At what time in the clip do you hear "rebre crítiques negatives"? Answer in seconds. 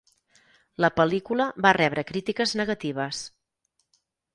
1.81-3.25